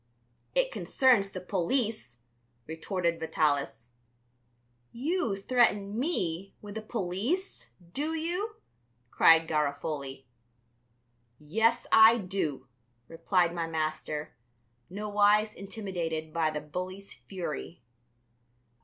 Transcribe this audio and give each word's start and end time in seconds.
"It 0.55 0.71
concerns 0.71 1.29
the 1.29 1.39
police," 1.39 2.23
retorted 2.65 3.19
Vitalis. 3.19 3.89
"You 4.91 5.39
threaten 5.39 5.99
me 5.99 6.55
with 6.59 6.73
the 6.73 6.81
police, 6.81 7.69
do 7.93 8.15
you?" 8.15 8.55
cried 9.11 9.47
Garofoli. 9.47 10.25
"Yes, 11.37 11.85
I 11.91 12.17
do," 12.17 12.67
replied 13.07 13.53
my 13.53 13.67
master, 13.67 14.35
nowise 14.89 15.53
intimidated 15.53 16.33
by 16.33 16.49
the 16.49 16.61
bully's 16.61 17.13
fury. 17.13 17.83